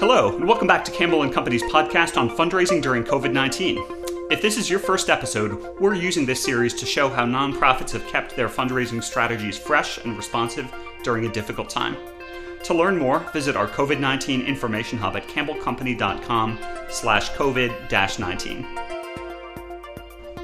[0.00, 3.78] Hello, and welcome back to Campbell and Company's podcast on fundraising during COVID 19.
[4.28, 8.04] If this is your first episode, we're using this series to show how nonprofits have
[8.08, 10.68] kept their fundraising strategies fresh and responsive
[11.04, 11.96] during a difficult time.
[12.64, 16.58] To learn more, visit our COVID-19 information hub at campbellcompany.com
[16.88, 18.66] slash COVID-19.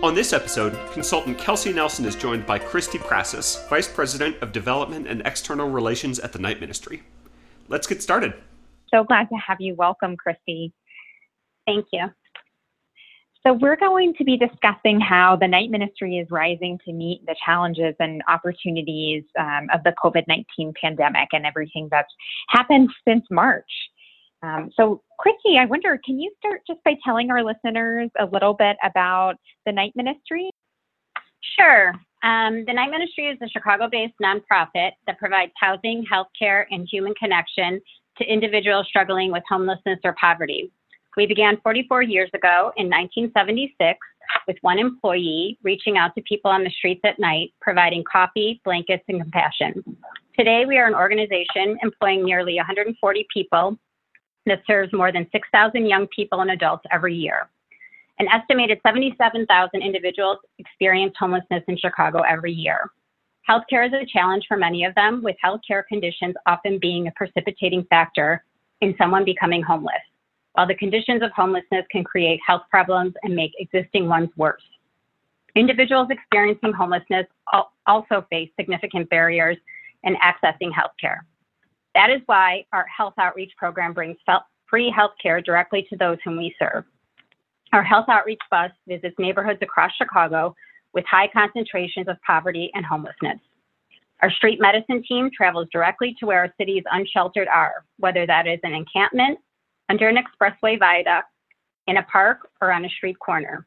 [0.05, 5.09] On this episode, consultant Kelsey Nelson is joined by Christy Prassas, Vice President of Development
[5.09, 7.03] and External Relations at the Night Ministry.
[7.69, 8.35] Let's get started.
[8.93, 9.75] So glad to have you.
[9.75, 10.73] Welcome, Christy.
[11.67, 12.07] Thank you.
[13.47, 17.35] So, we're going to be discussing how the Night Ministry is rising to meet the
[17.43, 22.13] challenges and opportunities um, of the COVID 19 pandemic and everything that's
[22.49, 23.71] happened since March.
[24.43, 28.53] Um, so, Christy, I wonder, can you start just by telling our listeners a little
[28.53, 30.51] bit about the Night Ministry?
[31.59, 31.95] Sure.
[32.23, 37.15] Um, the Night Ministry is a Chicago based nonprofit that provides housing, healthcare, and human
[37.15, 37.81] connection
[38.21, 40.71] to individuals struggling with homelessness or poverty.
[41.17, 43.99] We began 44 years ago in 1976
[44.47, 49.03] with one employee reaching out to people on the streets at night, providing coffee, blankets,
[49.09, 49.83] and compassion.
[50.39, 53.77] Today, we are an organization employing nearly 140 people
[54.47, 57.51] that serves more than 6,000 young people and adults every year.
[58.19, 62.91] An estimated 77,000 individuals experience homelessness in Chicago every year.
[63.49, 67.85] Healthcare is a challenge for many of them, with healthcare conditions often being a precipitating
[67.91, 68.45] factor
[68.81, 70.01] in someone becoming homeless
[70.53, 74.63] while the conditions of homelessness can create health problems and make existing ones worse.
[75.55, 77.27] Individuals experiencing homelessness
[77.87, 79.57] also face significant barriers
[80.05, 81.19] in accessing healthcare.
[81.95, 84.17] That is why our health outreach program brings
[84.69, 86.85] free healthcare directly to those whom we serve.
[87.73, 90.55] Our health outreach bus visits neighborhoods across Chicago
[90.95, 93.39] with high concentrations of poverty and homelessness.
[94.23, 98.61] Our street medicine team travels directly to where our city's unsheltered are, whether that is
[98.63, 99.39] an encampment,
[99.89, 101.29] under an expressway viaduct,
[101.87, 103.67] in a park, or on a street corner.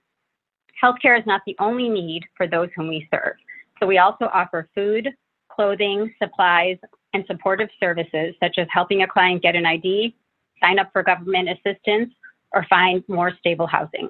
[0.81, 3.35] Healthcare is not the only need for those whom we serve.
[3.79, 5.09] So we also offer food,
[5.49, 6.77] clothing, supplies,
[7.13, 10.15] and supportive services such as helping a client get an ID,
[10.61, 12.13] sign up for government assistance,
[12.53, 14.09] or find more stable housing.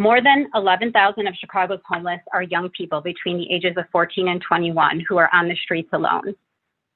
[0.00, 4.40] More than 11,000 of Chicago's homeless are young people between the ages of 14 and
[4.40, 6.34] 21 who are on the streets alone.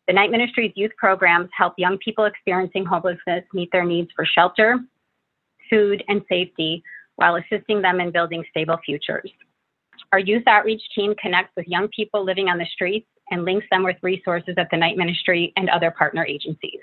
[0.07, 4.79] The Night Ministry's youth programs help young people experiencing homelessness meet their needs for shelter,
[5.69, 6.83] food, and safety
[7.17, 9.31] while assisting them in building stable futures.
[10.11, 13.83] Our youth outreach team connects with young people living on the streets and links them
[13.83, 16.81] with resources at the Night Ministry and other partner agencies.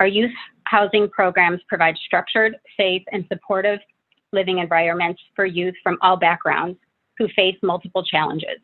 [0.00, 0.32] Our youth
[0.64, 3.78] housing programs provide structured, safe, and supportive
[4.32, 6.78] living environments for youth from all backgrounds
[7.18, 8.58] who face multiple challenges,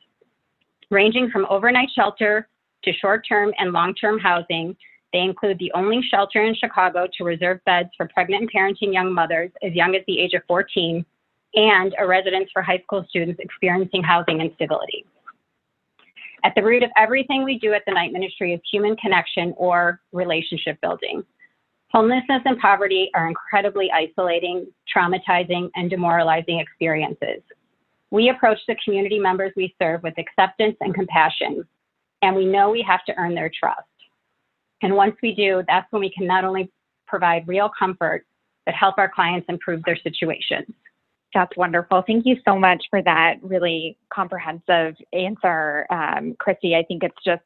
[0.91, 2.49] ranging from overnight shelter
[2.85, 4.77] to short-term and long-term housing.
[5.13, 9.13] They include the only shelter in Chicago to reserve beds for pregnant and parenting young
[9.13, 11.05] mothers as young as the age of 14,
[11.55, 15.05] and a residence for high school students experiencing housing instability.
[16.45, 20.01] At the root of everything we do at the Night Ministry is human connection or
[20.13, 21.25] relationship building.
[21.93, 27.43] Homelessness and poverty are incredibly isolating, traumatizing, and demoralizing experiences.
[28.11, 31.67] We approach the community members we serve with acceptance and compassion,
[32.23, 33.83] and we know we have to earn their trust.
[34.83, 36.71] And once we do, that's when we can not only
[37.07, 38.27] provide real comfort,
[38.67, 40.69] but help our clients improve their situations.
[41.35, 42.03] That's wonderful.
[42.07, 46.75] Thank you so much for that really comprehensive answer, um, Christy.
[46.75, 47.43] I think it's just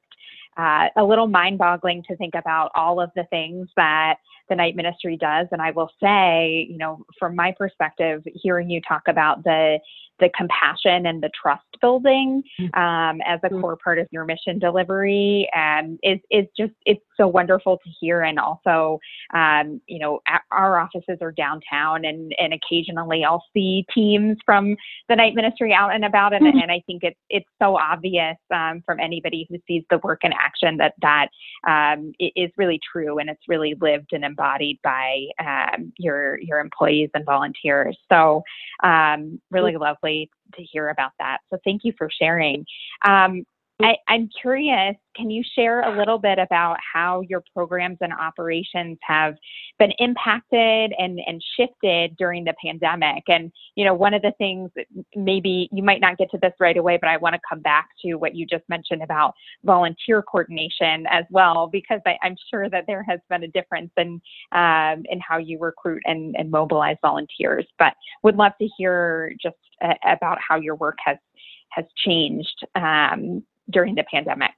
[0.57, 4.17] uh, a little mind boggling to think about all of the things that
[4.53, 5.47] the night Ministry does.
[5.51, 9.79] And I will say, you know, from my perspective, hearing you talk about the
[10.21, 12.81] the compassion and the trust building mm-hmm.
[12.81, 13.61] um, as a mm-hmm.
[13.61, 18.23] core part of your mission delivery and is is just it's so wonderful to hear
[18.23, 19.01] and also
[19.35, 20.21] um, you know
[20.53, 24.77] our offices are downtown and and occasionally I'll see teams from
[25.09, 26.59] the night Ministry out and about and, mm-hmm.
[26.59, 30.33] and I think it's it's so obvious um, from anybody who sees the work in
[30.33, 31.29] action that that
[31.67, 34.42] um, is really true and it's really lived and embodied
[34.83, 38.43] by um, your your employees and volunteers so
[38.83, 41.39] um, really lovely to hear about that.
[41.51, 42.65] So thank you for sharing.
[43.81, 48.99] I, am curious, can you share a little bit about how your programs and operations
[49.03, 49.35] have
[49.79, 53.25] been impacted and, and shifted during the pandemic?
[53.29, 54.71] And, you know, one of the things,
[55.17, 57.89] maybe you might not get to this right away, but I want to come back
[58.05, 59.35] to what you just mentioned about
[59.65, 64.21] volunteer coordination as well, because I, am sure that there has been a difference in,
[64.53, 67.67] um, in how you recruit and, and mobilize volunteers.
[67.79, 71.17] But would love to hear just uh, about how your work has
[71.75, 74.53] has changed um, during the pandemic?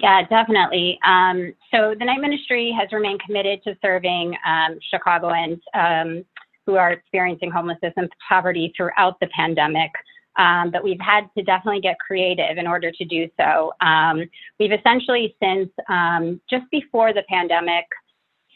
[0.00, 0.98] Yeah, definitely.
[1.06, 6.24] Um, so the Night Ministry has remained committed to serving um, Chicagoans um,
[6.66, 9.90] who are experiencing homelessness and poverty throughout the pandemic.
[10.36, 13.72] Um, but we've had to definitely get creative in order to do so.
[13.80, 14.24] Um,
[14.58, 17.84] we've essentially, since um, just before the pandemic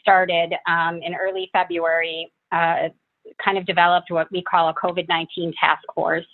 [0.01, 2.89] started in early February, uh,
[3.43, 6.25] kind of developed what we call a COVID 19 task force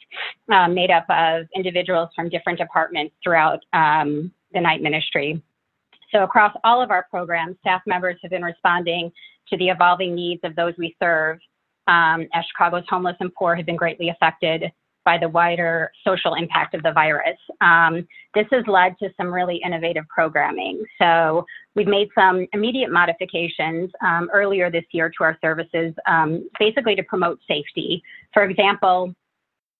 [0.51, 5.41] um, made up of individuals from different departments throughout um, the night ministry.
[6.11, 9.11] So, across all of our programs, staff members have been responding
[9.49, 11.39] to the evolving needs of those we serve
[11.87, 14.71] um, as Chicago's homeless and poor have been greatly affected
[15.05, 17.37] by the wider social impact of the virus.
[17.61, 20.83] Um, this has led to some really innovative programming.
[20.99, 26.95] So we've made some immediate modifications um, earlier this year to our services, um, basically
[26.95, 28.01] to promote safety.
[28.33, 29.13] For example,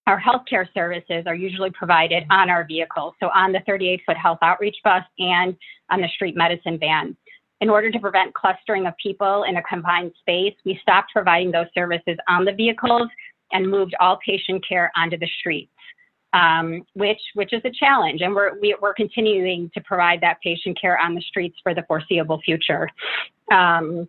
[0.07, 4.37] our healthcare services are usually provided on our vehicles, so on the 38 foot health
[4.43, 5.55] outreach bus and
[5.89, 7.17] on the street medicine van.
[7.61, 11.67] In order to prevent clustering of people in a combined space, we stopped providing those
[11.73, 13.07] services on the vehicles
[13.51, 15.71] and moved all patient care onto the streets,
[16.33, 18.21] um, which which is a challenge.
[18.21, 21.57] And we're we, are we are continuing to provide that patient care on the streets
[21.63, 22.89] for the foreseeable future.
[23.51, 24.07] Um,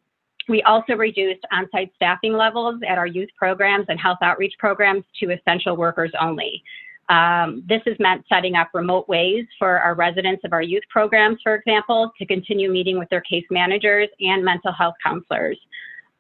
[0.49, 5.33] we also reduced on-site staffing levels at our youth programs and health outreach programs to
[5.33, 6.63] essential workers only.
[7.09, 11.39] Um, this has meant setting up remote ways for our residents of our youth programs,
[11.43, 15.59] for example, to continue meeting with their case managers and mental health counselors.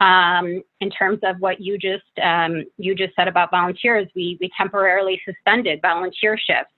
[0.01, 4.51] Um, in terms of what you just um, you just said about volunteers, we we
[4.57, 6.73] temporarily suspended volunteer shifts,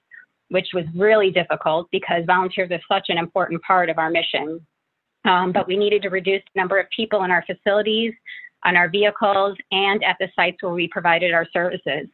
[0.51, 4.65] which was really difficult because volunteers are such an important part of our mission.
[5.25, 8.13] Um, but we needed to reduce the number of people in our facilities,
[8.65, 12.07] on our vehicles, and at the sites where we provided our services.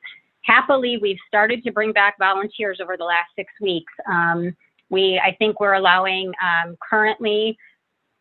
[0.43, 3.93] Happily, we've started to bring back volunteers over the last six weeks.
[4.11, 4.57] Um,
[4.91, 7.57] we, I think, we're allowing um, currently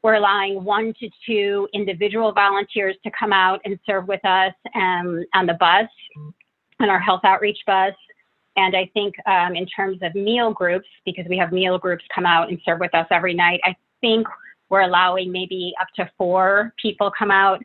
[0.04, 5.24] we're allowing one to two individual volunteers to come out and serve with us um,
[5.34, 5.88] on the bus,
[6.80, 7.94] on our health outreach bus.
[8.56, 12.26] And I think um, in terms of meal groups, because we have meal groups come
[12.26, 14.28] out and serve with us every night, I think
[14.70, 17.64] we're allowing maybe up to four people come out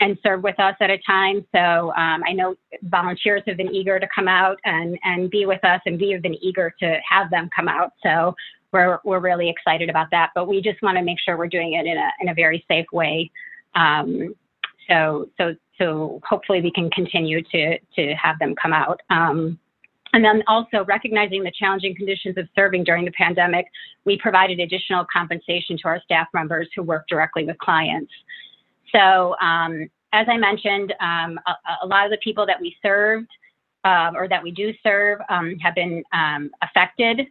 [0.00, 1.46] and serve with us at a time.
[1.54, 5.64] So um, I know volunteers have been eager to come out and, and be with
[5.64, 7.92] us, and we have been eager to have them come out.
[8.02, 8.34] So
[8.76, 10.30] we're, we're really excited about that.
[10.34, 12.64] But we just want to make sure we're doing it in a, in a very
[12.68, 13.30] safe way.
[13.74, 14.34] Um,
[14.88, 19.00] so, so, so hopefully we can continue to, to have them come out.
[19.10, 19.58] Um,
[20.12, 23.66] and then also recognizing the challenging conditions of serving during the pandemic,
[24.04, 28.12] we provided additional compensation to our staff members who work directly with clients.
[28.94, 33.28] So um, as I mentioned, um, a, a, lot of the people that we served
[33.84, 37.26] um, or that we do serve um, have been um, affected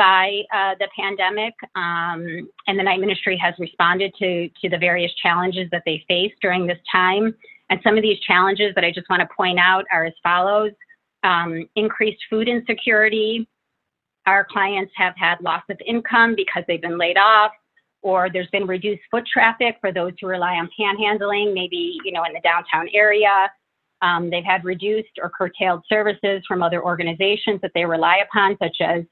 [0.00, 5.12] by uh, the pandemic, um, and the Night Ministry has responded to, to the various
[5.22, 7.34] challenges that they face during this time.
[7.68, 10.72] And some of these challenges that I just want to point out are as follows
[11.22, 13.46] um, increased food insecurity.
[14.24, 17.52] Our clients have had loss of income because they've been laid off,
[18.00, 22.24] or there's been reduced foot traffic for those who rely on panhandling, maybe you know
[22.24, 23.50] in the downtown area.
[24.00, 28.78] Um, they've had reduced or curtailed services from other organizations that they rely upon, such
[28.80, 29.02] as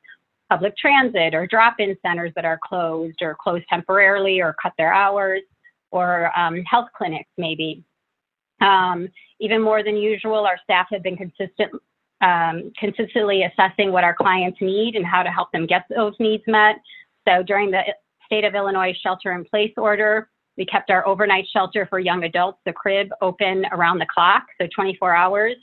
[0.49, 5.43] public transit or drop-in centers that are closed or closed temporarily or cut their hours,
[5.91, 7.83] or um, health clinics maybe.
[8.61, 9.09] Um,
[9.41, 11.73] even more than usual, our staff have been consistent,
[12.21, 16.43] um, consistently assessing what our clients need and how to help them get those needs
[16.47, 16.77] met.
[17.27, 17.83] So during the
[18.27, 22.59] state of Illinois shelter in place order, we kept our overnight shelter for young adults,
[22.67, 25.57] the crib, open around the clock, so 24 hours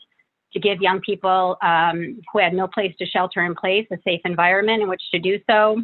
[0.54, 4.22] to give young people um, who had no place to shelter in place a safe
[4.25, 5.84] environment in which to do so.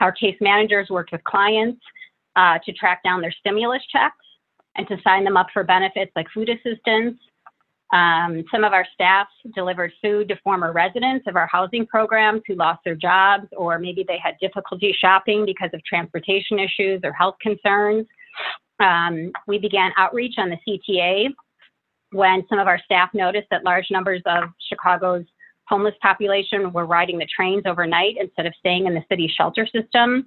[0.00, 1.80] Our case managers worked with clients
[2.36, 4.14] uh, to track down their stimulus checks
[4.76, 7.18] and to sign them up for benefits like food assistance.
[7.92, 12.54] Um, some of our staff delivered food to former residents of our housing programs who
[12.54, 17.36] lost their jobs or maybe they had difficulty shopping because of transportation issues or health
[17.40, 18.06] concerns.
[18.78, 21.30] Um, we began outreach on the CTA
[22.12, 25.24] when some of our staff noticed that large numbers of Chicago's
[25.66, 30.26] homeless population were riding the trains overnight instead of staying in the city shelter system.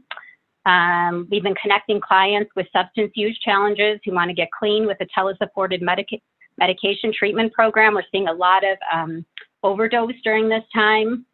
[0.66, 4.98] Um, we've been connecting clients with substance use challenges who want to get clean with
[5.02, 6.18] a tele-supported medica
[6.60, 7.96] medication treatment program.
[7.96, 9.26] We're seeing a lot of um,
[9.64, 11.26] overdose during this time.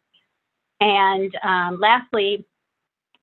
[0.80, 2.46] And um, lastly,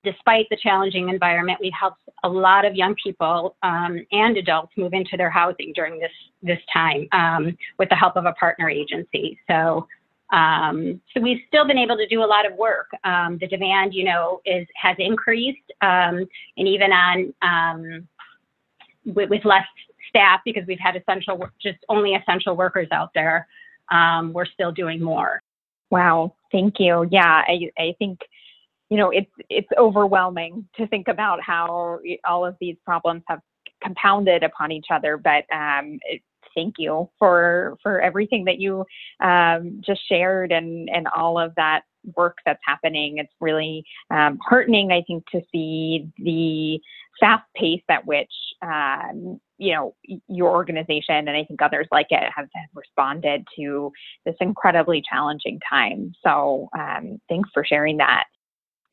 [0.05, 4.93] despite the challenging environment, we helped a lot of young people um, and adults move
[4.93, 9.37] into their housing during this this time um, with the help of a partner agency.
[9.49, 9.87] So
[10.31, 12.89] Um, so we've still been able to do a lot of work.
[13.03, 16.15] Um, the demand, you know, is has increased, um,
[16.57, 18.07] and even on um,
[19.05, 19.67] with, with, less
[20.09, 23.47] staff because we've had essential, just only essential workers out there.
[24.33, 25.41] We're still doing more.
[25.91, 27.07] Wow, thank you.
[27.11, 28.19] Yeah, I, I think
[28.89, 33.39] you know it's it's overwhelming to think about how all of these problems have
[33.83, 35.17] compounded upon each other.
[35.17, 36.21] But um, it,
[36.55, 38.85] thank you for for everything that you
[39.19, 41.81] um, just shared and and all of that
[42.15, 43.17] work that's happening.
[43.17, 46.79] It's really um, heartening, I think, to see the
[47.19, 49.95] fast pace at which um, you know
[50.27, 53.91] your organization and I think others like it have, have responded to
[54.25, 56.13] this incredibly challenging time.
[56.23, 58.25] So um, thanks for sharing that.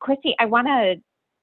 [0.03, 0.95] Chrissy, I want to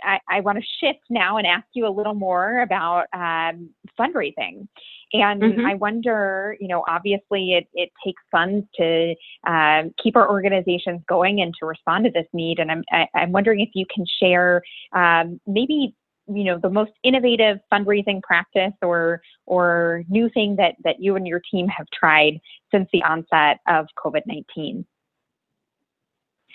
[0.03, 4.67] I, I want to shift now and ask you a little more about um, fundraising.
[5.13, 5.67] And mm-hmm.
[5.67, 9.15] I wonder, you know, obviously it, it takes funds to
[9.47, 12.61] um, keep our organizations going and to respond to this need.
[12.61, 14.63] And I'm, I, am i am wondering if you can share
[14.95, 15.95] um, maybe,
[16.29, 21.27] you know, the most innovative fundraising practice or, or new thing that, that you and
[21.27, 22.41] your team have tried
[22.73, 24.87] since the onset of COVID 19.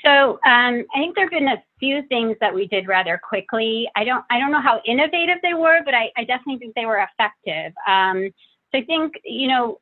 [0.04, 3.88] So um, I think there have been a few things that we did rather quickly.
[3.96, 6.86] I don't I don't know how innovative they were, but I, I definitely think they
[6.86, 7.74] were effective.
[7.88, 8.30] Um,
[8.72, 9.78] so I think you know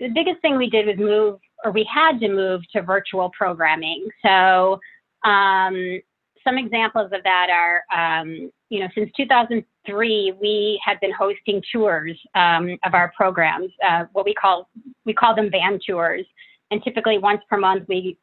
[0.00, 4.08] the biggest thing we did was move, or we had to move to virtual programming.
[4.24, 4.78] So
[5.24, 6.00] um,
[6.44, 12.18] some examples of that are um, you know since 2003 we had been hosting tours
[12.34, 14.68] um, of our programs, uh, what we call
[15.04, 16.24] we call them van tours,
[16.70, 18.18] and typically once per month we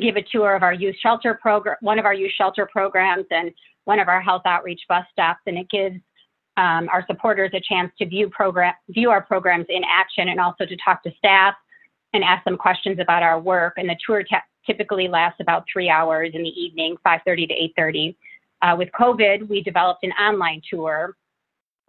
[0.00, 3.52] give a tour of our youth shelter program, one of our youth shelter programs, and
[3.84, 5.96] one of our health outreach bus stops, and it gives
[6.56, 10.64] um, our supporters a chance to view program view our programs in action, and also
[10.64, 11.54] to talk to staff
[12.12, 13.74] and ask them questions about our work.
[13.76, 14.24] And the tour
[14.66, 18.16] typically lasts about three hours in the evening, 5:30 to 8:30.
[18.62, 21.16] Uh, with COVID, we developed an online tour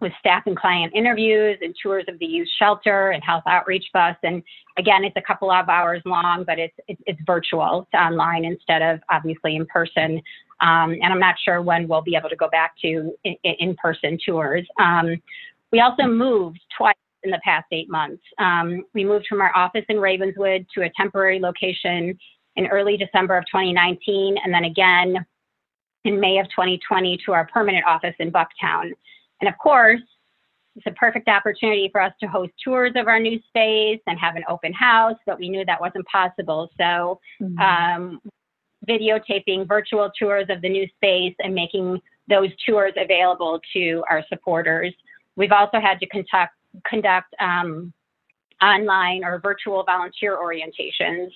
[0.00, 4.16] with staff and client interviews and tours of the youth shelter and health outreach bus.
[4.22, 4.42] And
[4.76, 7.86] again, it's a couple of hours long, but it's it's, it's virtual.
[7.92, 10.22] It's online instead of obviously in person.
[10.60, 14.18] Um, and I'm not sure when we'll be able to go back to in, in-person
[14.24, 14.66] tours.
[14.80, 15.16] Um,
[15.72, 18.22] we also moved twice in the past eight months.
[18.38, 22.18] Um, we moved from our office in Ravenswood to a temporary location
[22.56, 25.24] in early December of 2019, and then again
[26.04, 28.92] in May of 2020 to our permanent office in Bucktown.
[29.40, 30.00] And of course,
[30.76, 34.36] it's a perfect opportunity for us to host tours of our new space and have
[34.36, 36.70] an open house, but we knew that wasn't possible.
[36.78, 37.58] So, mm-hmm.
[37.58, 38.20] um,
[38.88, 44.94] videotaping virtual tours of the new space and making those tours available to our supporters.
[45.36, 46.54] We've also had to conduct,
[46.86, 47.92] conduct um,
[48.62, 51.30] online or virtual volunteer orientations.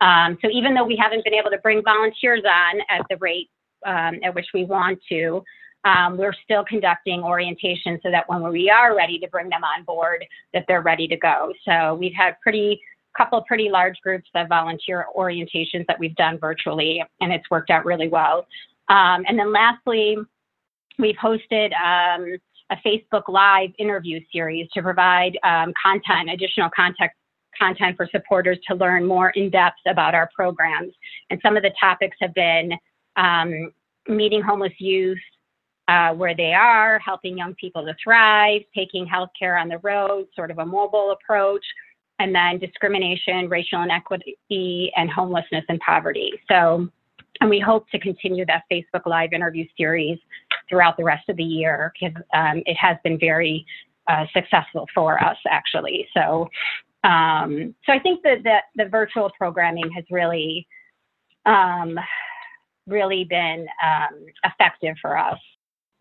[0.00, 3.50] Um, so even though we haven't been able to bring volunteers on at the rate
[3.86, 5.42] um, at which we want to,
[5.84, 9.84] um, we're still conducting orientation so that when we are ready to bring them on
[9.84, 10.24] board,
[10.54, 11.52] that they're ready to go.
[11.64, 12.80] So we've had pretty
[13.16, 17.84] couple pretty large groups of volunteer orientations that we've done virtually, and it's worked out
[17.84, 18.46] really well.
[18.88, 20.16] Um, and then lastly,
[20.98, 22.38] we've hosted um,
[22.70, 27.10] a Facebook Live interview series to provide um, content, additional content
[27.58, 30.92] content for supporters to learn more in depth about our programs.
[31.28, 32.72] And some of the topics have been
[33.16, 33.72] um,
[34.08, 35.18] meeting homeless youth,
[35.92, 40.50] uh, where they are, helping young people to thrive, taking healthcare on the road, sort
[40.50, 41.64] of a mobile approach,
[42.18, 46.32] and then discrimination, racial inequity, and homelessness and poverty.
[46.48, 46.88] So,
[47.40, 50.18] and we hope to continue that Facebook Live interview series
[50.68, 53.66] throughout the rest of the year because um, it has been very
[54.08, 56.08] uh, successful for us, actually.
[56.14, 56.48] So,
[57.04, 60.66] um, so I think that, that the virtual programming has really,
[61.44, 61.98] um,
[62.86, 65.38] really been um, effective for us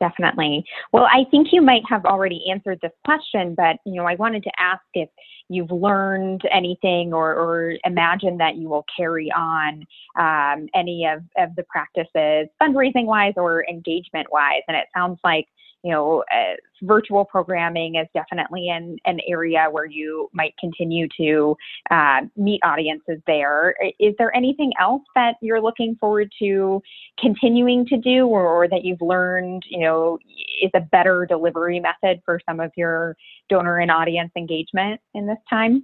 [0.01, 0.65] definitely.
[0.91, 4.43] Well, I think you might have already answered this question, but you know, I wanted
[4.43, 5.07] to ask if
[5.47, 9.85] you've learned anything or, or imagine that you will carry on
[10.17, 14.63] um, any of, of the practices, fundraising wise or engagement wise.
[14.67, 15.45] And it sounds like
[15.83, 21.55] you know, uh, virtual programming is definitely an, an area where you might continue to
[21.89, 23.75] uh, meet audiences there.
[23.99, 26.81] Is there anything else that you're looking forward to
[27.19, 30.19] continuing to do or, or that you've learned, you know,
[30.61, 33.15] is a better delivery method for some of your
[33.49, 35.83] donor and audience engagement in this time?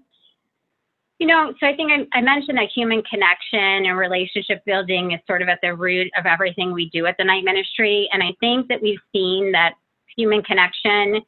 [1.19, 5.19] You know, so I think I, I, mentioned that human connection and relationship building is
[5.25, 8.07] sort of at the root of everything we do at the Night Ministry.
[8.13, 9.73] And I think that we've seen that
[10.17, 11.21] human connection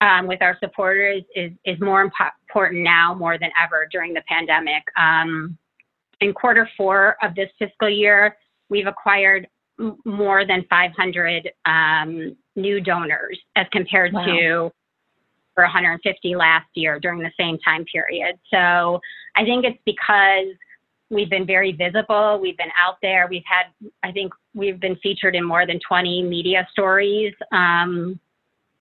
[0.00, 4.82] um, with our supporters is, is more important now more than ever during the pandemic.
[4.96, 5.58] Um,
[6.20, 8.36] in quarter four of this fiscal year,
[8.68, 9.46] we've acquired
[10.04, 14.24] more than 500 um, new donors as compared Wow.
[14.24, 14.72] to
[15.54, 18.38] for 150 last year during the same time period.
[18.50, 19.00] So
[19.36, 20.56] I think it's because
[21.10, 22.38] we've been very visible.
[22.40, 23.26] We've been out there.
[23.28, 23.66] We've had,
[24.02, 27.34] I think we've been featured in more than 20 media stories.
[27.52, 28.18] Um,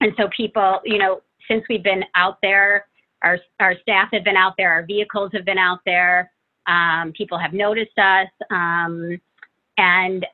[0.02, 2.86] and so people, you know, since we've been out there,
[3.24, 6.32] our, our staff have been out there, our vehicles have been out there.
[6.68, 8.28] Um, people have noticed us.
[8.50, 9.20] Um,
[9.78, 10.26] and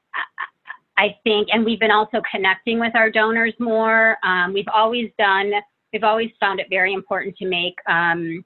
[0.97, 4.17] I- think, and we've been also connecting with our donors more.
[4.23, 5.51] Um, we've always done,
[5.93, 8.43] we've always found it very important to make um,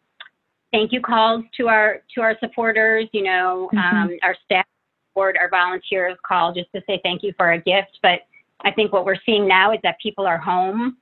[0.72, 3.08] thank you calls to our to our supporters.
[3.14, 4.66] You know, um, our staff
[5.13, 8.00] board, our volunteers call just to say thank you for a gift.
[8.01, 8.22] But
[8.63, 10.98] I think what we're seeing now is that people are home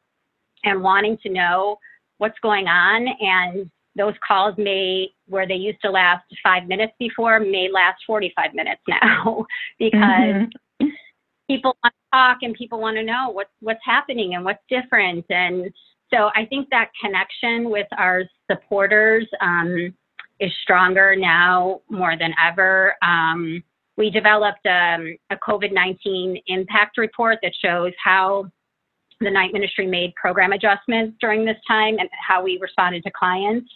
[0.64, 1.78] and wanting to know
[2.18, 7.40] what's going on and those calls may where they used to last five minutes before
[7.40, 9.46] may last 45 minutes now
[9.80, 10.50] because
[10.82, 10.92] Mhm.
[11.48, 15.26] people want to talk and people want to know what's what's happening and what's different
[15.30, 15.74] and
[16.14, 19.94] so i think that connection with our supporters um,
[20.40, 23.64] is stronger now more than ever um,
[24.00, 28.46] we developed um, a covid-19 impact report that shows how
[29.22, 33.70] the night ministry made program adjustments during this time and how we responded to clients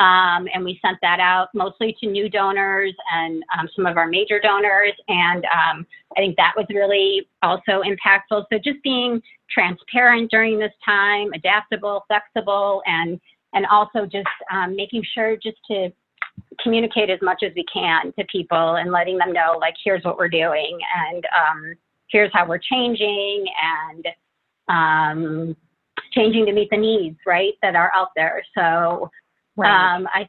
[0.00, 4.08] um, and we sent that out mostly to new donors and um, some of our
[4.08, 4.92] major donors.
[5.06, 8.44] And um, I think that was really also impactful.
[8.52, 13.20] So just being transparent during this time, adaptable, flexible, and
[13.52, 15.92] and also just um, making sure just to
[16.62, 20.16] communicate as much as we can to people and letting them know like here's what
[20.18, 20.78] we're doing
[21.10, 21.74] and um,
[22.08, 23.44] here's how we're changing
[23.88, 24.06] and
[24.68, 25.56] um,
[26.12, 28.42] changing to meet the needs right that are out there.
[28.56, 29.10] So
[29.56, 29.94] Right.
[29.96, 30.28] um, I,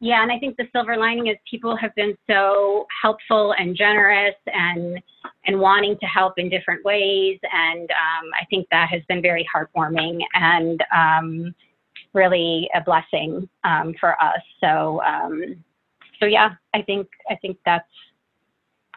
[0.00, 4.36] yeah, and I think the silver lining is people have been so helpful and generous
[4.46, 5.00] and
[5.46, 9.46] and wanting to help in different ways, and um, I think that has been very
[9.52, 11.54] heartwarming and um,
[12.14, 14.40] really a blessing um, for us.
[14.60, 15.56] So, um,
[16.20, 17.88] so yeah, I think I think that's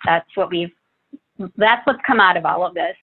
[0.05, 0.71] that's what we've
[1.57, 2.95] that's what's come out of all of this.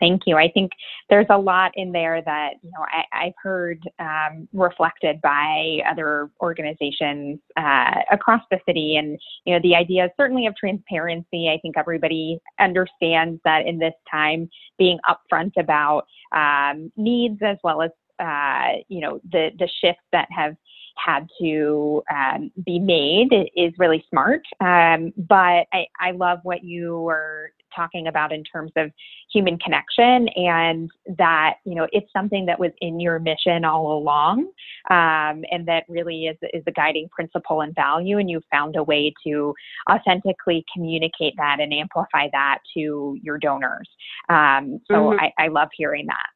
[0.00, 0.36] Thank you.
[0.36, 0.70] I think
[1.10, 6.30] there's a lot in there that you know I, I've heard um, reflected by other
[6.40, 11.48] organizations uh, across the city, and you know the idea certainly of transparency.
[11.48, 17.82] I think everybody understands that in this time, being upfront about um, needs as well
[17.82, 20.56] as uh, you know the the shifts that have
[20.96, 24.42] had to um, be made is really smart.
[24.60, 28.90] Um, but I, I love what you were talking about in terms of
[29.32, 34.40] human connection and that you know it's something that was in your mission all along
[34.90, 38.82] um, and that really is, is a guiding principle and value and you found a
[38.82, 39.54] way to
[39.90, 43.88] authentically communicate that and amplify that to your donors
[44.28, 45.18] um, so Mhm.
[45.20, 46.26] I, I love hearing that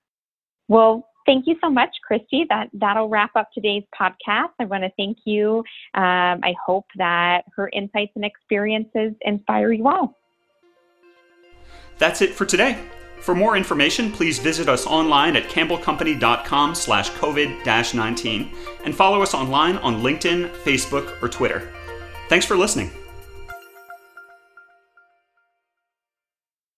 [0.69, 4.91] well thank you so much christy that that'll wrap up today's podcast i want to
[4.97, 5.59] thank you
[5.95, 10.17] um, i hope that her insights and experiences inspire you all
[11.99, 12.79] That's it for today.
[13.21, 18.53] For more information, please visit us online at campbellcompany.com slash COVID-19
[18.85, 21.73] and follow us online on LinkedIn, Facebook, or Twitter.
[22.29, 22.91] Thanks for listening.